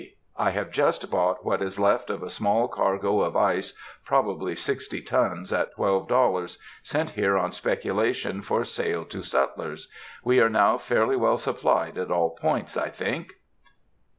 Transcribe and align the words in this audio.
I 0.35 0.49
have 0.49 0.71
just 0.71 1.11
bought 1.11 1.45
what 1.45 1.61
is 1.61 1.77
left 1.79 2.09
of 2.09 2.23
a 2.23 2.31
small 2.31 2.67
cargo 2.67 3.21
of 3.21 3.35
ice, 3.37 3.73
probably 4.03 4.55
sixty 4.55 4.99
tons, 4.99 5.53
at 5.53 5.75
twelve 5.75 6.07
dollars, 6.07 6.57
sent 6.81 7.11
here 7.11 7.37
on 7.37 7.51
speculation 7.51 8.41
for 8.41 8.63
sale 8.63 9.05
to 9.05 9.19
sutlers. 9.21 9.89
We 10.23 10.39
are 10.39 10.49
now 10.49 10.79
fairly 10.79 11.17
well 11.17 11.37
supplied 11.37 11.99
at 11.99 12.09
all 12.09 12.31
points, 12.31 12.75
I 12.75 12.89
think. 12.89 13.33